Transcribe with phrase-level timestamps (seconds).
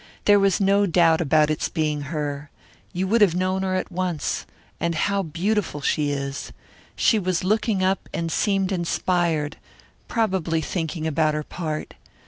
[0.25, 2.49] There was no doubt about its being her.
[2.91, 4.47] You would have known her at once.
[4.79, 6.51] And how beautiful she is!
[6.95, 9.57] She was looking up and seemed inspired,
[10.07, 11.93] probably thinking about her part.